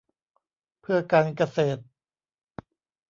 [0.81, 1.81] เพื่อการเกษตร